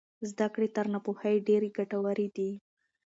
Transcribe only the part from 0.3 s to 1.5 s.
کړې تر ناپوهۍ